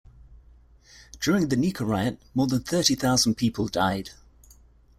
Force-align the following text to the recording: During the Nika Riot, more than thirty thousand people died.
During 1.19 1.49
the 1.49 1.55
Nika 1.55 1.85
Riot, 1.85 2.19
more 2.33 2.47
than 2.47 2.63
thirty 2.63 2.95
thousand 2.95 3.35
people 3.35 3.67
died. 3.67 4.09